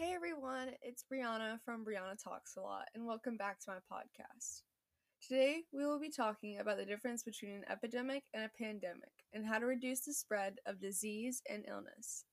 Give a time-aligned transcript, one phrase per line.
[0.00, 4.62] Hey everyone, it's Brianna from Brianna Talks a Lot, and welcome back to my podcast.
[5.20, 9.44] Today we will be talking about the difference between an epidemic and a pandemic, and
[9.44, 12.24] how to reduce the spread of disease and illness.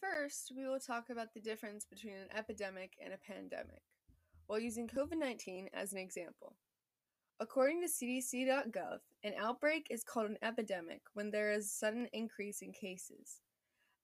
[0.00, 3.82] First, talk about the difference between an epidemic and a pandemic,
[4.46, 6.56] while using COVID 19 as an example.
[7.38, 12.60] According to CDC.gov, an outbreak is called an epidemic when there is a sudden increase
[12.62, 13.40] in cases.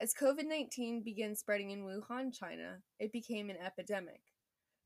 [0.01, 4.21] As COVID 19 began spreading in Wuhan, China, it became an epidemic.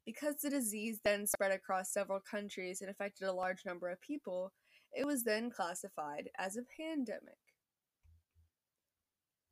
[0.06, 4.52] Because the disease then spread across several countries and affected a large number of people,
[4.92, 7.38] it was then classified as a pandemic.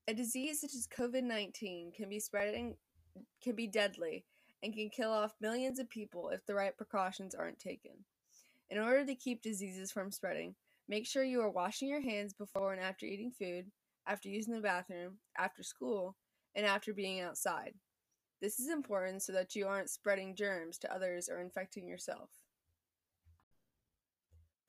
[0.09, 2.77] A disease such as COVID-19 can be spreading
[3.43, 4.25] can be deadly
[4.63, 7.93] and can kill off millions of people if the right precautions aren't taken.
[8.71, 10.55] In order to keep diseases from spreading,
[10.89, 13.67] make sure you are washing your hands before and after eating food,
[14.07, 16.17] after using the bathroom, after school,
[16.55, 17.75] and after being outside.
[18.41, 22.31] This is important so that you aren't spreading germs to others or infecting yourself.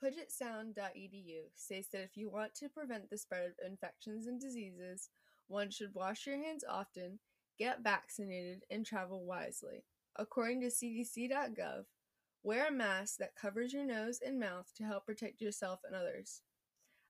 [0.04, 5.10] PugetSound.edu states that if you want to prevent the spread of infections and diseases,
[5.50, 7.20] one should wash your hands often,
[7.58, 9.84] get vaccinated, and travel wisely.
[10.16, 11.86] According to CDC.gov,
[12.44, 16.42] wear a mask that covers your nose and mouth to help protect yourself and others,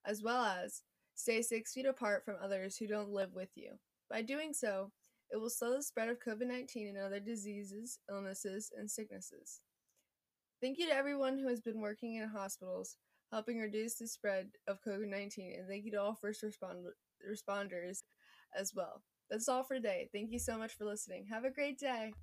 [0.05, 0.83] as well as
[1.15, 3.73] stay six feet apart from others who don't live with you.
[4.09, 4.91] By doing so,
[5.31, 9.61] it will slow the spread of COVID 19 and other diseases, illnesses, and sicknesses.
[10.61, 12.97] Thank you to everyone who has been working in hospitals,
[13.31, 16.87] helping reduce the spread of COVID 19, and thank you to all first respond-
[17.29, 17.99] responders
[18.57, 19.03] as well.
[19.29, 20.09] That's all for today.
[20.13, 21.25] Thank you so much for listening.
[21.31, 22.13] Have a great day.